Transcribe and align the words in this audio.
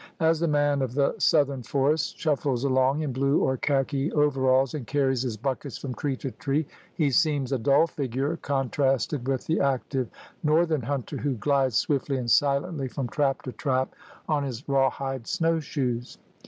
As 0.19 0.39
the 0.39 0.47
man 0.47 0.81
of 0.81 0.95
the 0.95 1.13
southern 1.19 1.61
forests 1.61 2.15
shuflfles 2.15 2.65
along 2.65 3.03
in 3.03 3.13
blue 3.13 3.37
or 3.37 3.55
khaki 3.55 4.11
overalls 4.13 4.73
and 4.73 4.87
carries 4.87 5.21
his 5.21 5.37
buckets 5.37 5.77
from 5.77 5.93
tree 5.93 6.15
to 6.17 6.31
tree, 6.31 6.65
he 6.95 7.11
seems 7.11 7.51
a 7.51 7.59
dull 7.59 7.85
figure 7.85 8.37
contrasted 8.41 9.27
with 9.27 9.45
the 9.45 9.59
active 9.59 10.09
northern 10.41 10.81
hunter 10.81 11.17
who 11.17 11.35
glides 11.35 11.75
swiftly 11.75 12.17
and 12.17 12.31
silently 12.31 12.87
from 12.87 13.09
trap 13.09 13.43
to 13.43 13.51
trap 13.51 13.93
on 14.27 14.43
his 14.43 14.67
rawhide 14.67 15.27
snowshoes. 15.27 16.17